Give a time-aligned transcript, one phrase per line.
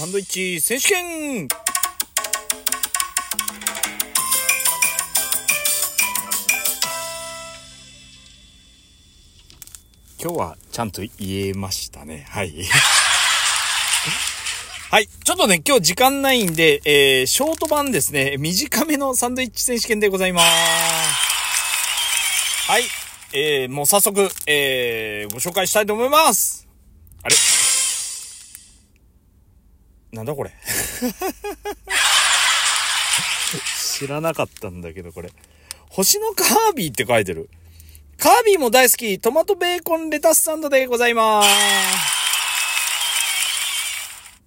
[0.00, 1.46] サンドイッチ選手権
[10.18, 12.24] 今日はちゃんと言えましたね。
[12.30, 12.54] はい。
[14.90, 15.06] はい。
[15.06, 20.46] ちょっとね、今日時間ないんで、えー、ショート版ですね、短めのサンドイッチ選手権でございます。
[22.70, 22.84] はい。
[23.34, 26.66] えー、もう早速、えー、ご紹介したいと思います。
[27.22, 27.36] あれ？
[30.12, 30.50] なんだこれ？
[33.76, 35.30] 知らなかったんだけど、これ。
[35.88, 37.50] 星のカービィって書いてる。
[38.16, 41.48] カービィも大好き、トマトベーコンレタスサンドでございます。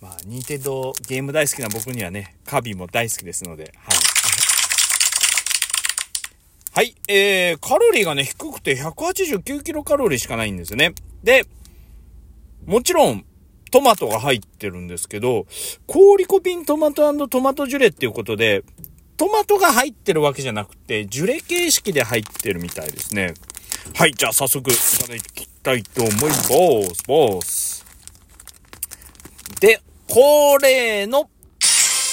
[0.00, 3.96] まあ、ニンテンドーゲーム大好きな僕にはね、カービィも大好きですので、はい。
[6.72, 10.92] はい、えー、カロリーがね、低くて189キロカロリーしかないんですよね。
[11.22, 11.46] で、
[12.66, 13.24] もちろん、
[13.74, 15.46] トマトが入ってるんですけど、
[15.88, 18.62] 氷コピントマトトマトジュレっていうことで、
[19.16, 23.34] トマトが入ってるわけじゃなくて、ジュレ形式で入ってるみたいですね。
[23.96, 27.02] はい、じゃあ早速いただきたいと思います。
[27.08, 27.84] ボス。
[29.58, 31.26] で、恒例の、お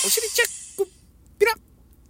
[0.10, 0.92] 尻チェック、
[1.38, 1.54] ピラ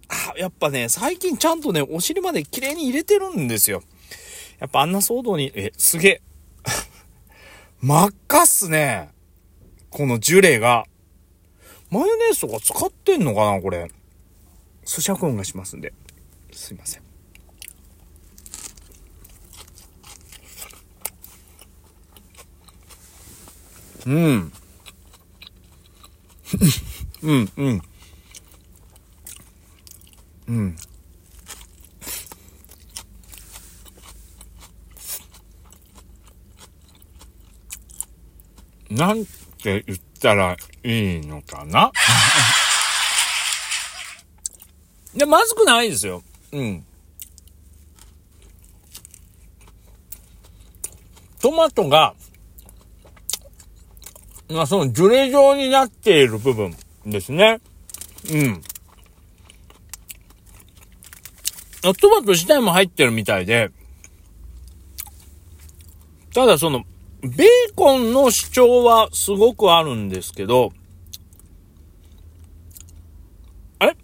[0.08, 3.82] あ、やっぱね、最近ちゃんとね、お尻まで綺麗に入れてるんですよ。
[4.60, 6.22] やっぱあんな騒動に、え、すげえ。
[7.82, 9.12] 真っ赤っすね。
[9.92, 10.86] このジュレが。
[11.90, 13.90] マヨネーズとか使ってんのかなこれ。
[14.86, 15.92] 咀嚼音がしますんで。
[16.50, 17.02] すいません。
[24.06, 24.52] うん。
[27.22, 27.82] うん、うん。
[30.48, 30.76] うん。
[38.90, 39.26] なん
[39.62, 41.92] て言ったらいいのかな？
[45.14, 46.22] いや、まずくないですよ。
[46.52, 46.86] うん。
[51.40, 52.14] トマトが
[54.52, 56.76] まあ、そのジュレ状になっている部分
[57.06, 57.60] ですね。
[58.30, 58.62] うん。
[61.94, 63.70] トマト自体も入ってるみたいで、
[66.34, 66.84] ただその、
[67.22, 70.72] ベーコンの主張はすごくあるんですけど、
[73.78, 73.96] あれ？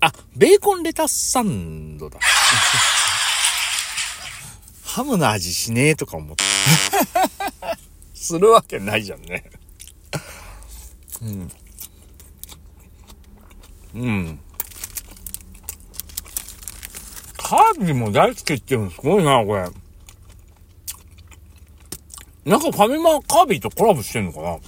[0.00, 2.18] あ、ベーコンレタスサンドだ。
[4.84, 6.42] ハムの味しねえとか思って。
[8.14, 9.48] するわけないじゃんね。
[11.22, 11.52] うん。
[13.94, 14.40] うん。
[17.36, 19.68] カービィも大好きっていうのすごいな、これ。
[22.46, 24.58] なんかファミマカービィとコラボしてんのかな？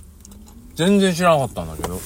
[0.74, 2.00] 全然知らなかったんだけど。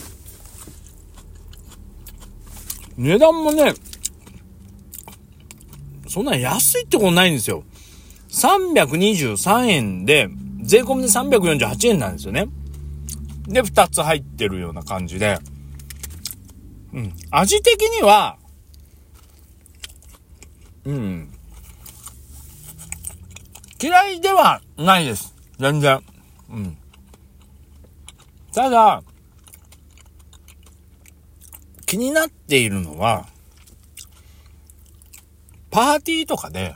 [2.98, 3.72] 値段もね、
[6.08, 7.64] そんな安いってことないんですよ。
[8.28, 10.28] 323円で、
[10.62, 12.48] 税込みで348円なんですよね。
[13.48, 15.38] で、2つ入ってるような感じで。
[16.92, 17.14] うん。
[17.30, 18.36] 味的には、
[20.84, 21.32] うん。
[23.82, 25.31] 嫌いではないです。
[25.62, 26.02] 全然。
[26.50, 26.76] うん。
[28.52, 29.00] ただ、
[31.86, 33.28] 気になっているのは、
[35.70, 36.74] パーティーとかで、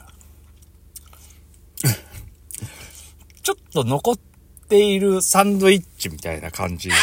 [3.43, 4.19] ちょっと残っ
[4.69, 6.91] ているサンドイッチみたいな感じ。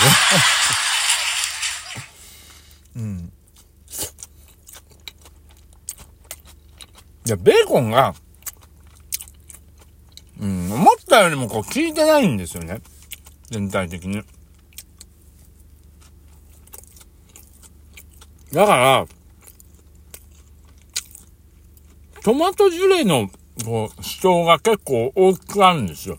[2.96, 3.34] うん。
[7.26, 8.16] いや、ベーコンが、
[11.14, 12.82] ったよりもこう効いてないんですよね。
[13.52, 14.24] 全体的に。
[18.52, 19.06] だから、
[22.24, 23.30] トマトジュレの
[23.64, 26.18] こう主張が結構大きくあるんですよ。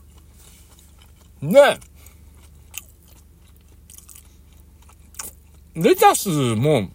[1.43, 1.79] で、
[5.75, 6.89] レタスも、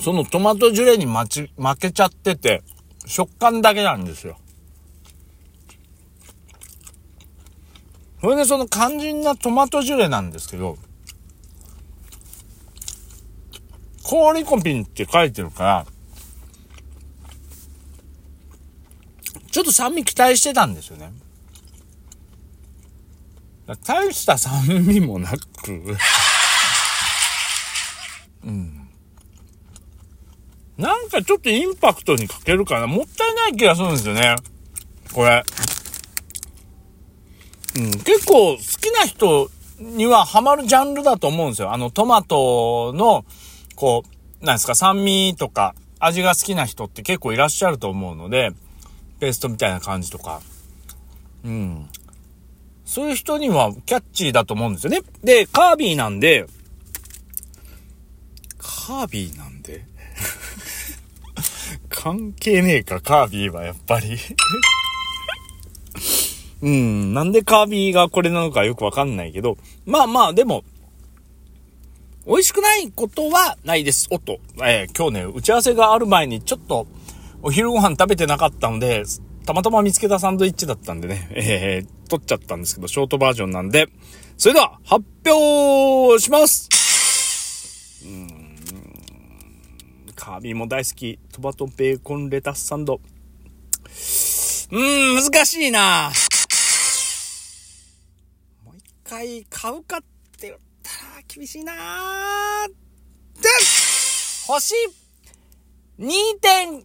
[0.00, 1.26] そのトマトジュレに、負
[1.78, 2.62] けちゃってて、
[3.06, 4.36] 食感だけなんですよ。
[8.26, 10.78] それでその肝心なトマトジュレなんですけど、
[14.02, 15.86] コーリコピンって書いてるから、
[19.52, 21.12] ちょっと酸味期待してたんですよね。
[23.86, 25.38] 大した酸味もなく
[28.42, 28.88] うん。
[30.76, 32.88] なんかちょっとインパクトに欠けるかな。
[32.88, 34.34] もったいない気がするんですよね。
[35.12, 35.44] これ。
[37.76, 37.90] うん。
[38.02, 41.72] 結構好きな人にはハマるジャンルだと思うんですよ。
[41.72, 43.24] あの、トマトの、
[43.74, 44.04] こ
[44.40, 48.50] う、なんですか、酸味とか、味が好きな人って結構いらっしゃると思うので、
[49.20, 50.40] ペーストみたいな感じとか。
[51.44, 51.88] うん。
[52.84, 55.00] そういう人にはキャッチーだと思うんですよね。
[55.22, 56.46] で、カービィなんで、
[58.58, 59.84] カービィなんで？
[61.90, 64.16] 関係ねえか、カービィはやっぱり
[66.66, 70.64] うん、なんでカービィがこれなのかよくわかんないけど、まあまあ、でも、
[72.26, 74.08] 美味しくないことはないです。
[74.10, 76.88] おっと、えー、今日ね、打ち合わせがある前にちょっと
[77.40, 79.04] お昼ご飯食べてなかったので、
[79.46, 83.86] たまたま見つけたサンドイッチだったんでね、えー、取っちゃったんですけど、ショートバージョンなんで、
[84.36, 86.68] それでは、発表します。
[88.04, 88.56] うーん、
[90.16, 93.00] カービィも大好き、トマトベーコンレタスサンド。
[94.72, 96.10] うーん、難しいな。
[96.10, 96.25] もう一
[99.08, 100.00] 回買うかっ
[100.38, 102.68] て言ったら厳しいなー
[103.40, 103.48] で
[104.46, 104.74] 星
[105.98, 106.84] 2.5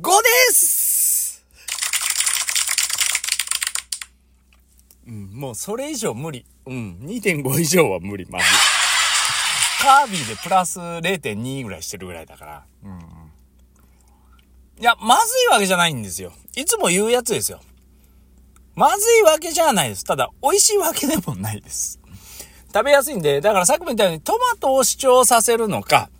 [0.00, 1.44] 5です
[5.06, 6.46] うん、もうそれ以上無理。
[6.66, 8.44] うん、2.5以上は無理、マジ。
[9.82, 12.64] カービィでプラス0.2ぐらいしてるぐらいだから。
[12.82, 12.98] うん。
[14.80, 16.32] いや、まずいわけじゃないんですよ。
[16.56, 17.60] いつも言うやつですよ。
[18.76, 20.04] まずいわけじゃないです。
[20.04, 22.00] ただ、美味しいわけでもないです。
[22.72, 26.10] 食べやすいんで、だからさっきも言ったようにトマトを主張させるのか、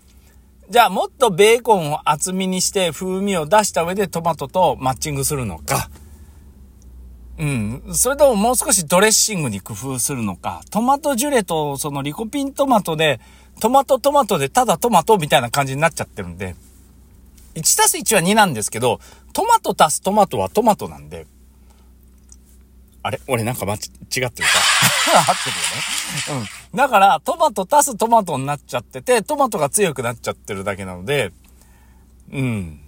[0.71, 5.91] じゃあもっとベーコンを厚みにして風味を出した上でトマトとマッチングするのか。
[7.39, 7.83] うん。
[7.93, 10.63] それとももう少しドレッシングに工夫するのか。
[10.71, 13.21] トマトジュレとそのリコピントマトで、
[13.61, 16.55] トマトトマトでただトマトみたいな感じになっちゃってるんで。
[17.57, 19.01] 1たす1は2なんですけど、
[19.33, 21.27] トマト足すトマトはトマトなんで。
[23.07, 23.21] あれ？
[23.29, 24.35] 俺なんか間違ってるか？
[24.41, 25.51] 合って
[26.31, 26.43] るよね。
[26.73, 26.79] うん。
[26.79, 31.31] だから、トマト足すトマトになっちゃってて、トマトが強くなっちゃってるだけなので、
[32.33, 32.81] うん。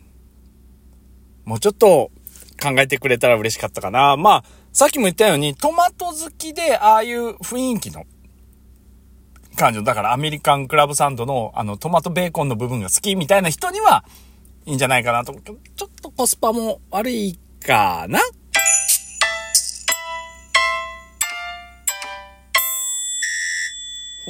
[1.44, 2.10] もうちょっと
[2.62, 4.16] 考えてくれたら嬉しかったかな。
[4.16, 8.04] まあ、さっきも言ったように、トマト好きで、ああいう雰囲気の
[9.54, 14.02] 感じの、だからアメリカンクラブサンドの、あの、トマトベーコンの部分が好きみたいな人には、
[14.64, 15.54] いいんじゃないかなと、ちょ
[15.86, 18.19] っとコスパも悪いかな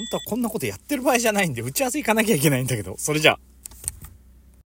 [0.07, 3.39] 本当はこんなことやってる場合じゃないんで、打ち合わせ行かなきゃいけないんだけど、それじゃあ。